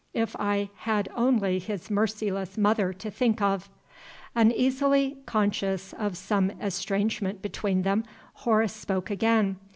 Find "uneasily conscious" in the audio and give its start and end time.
4.33-5.93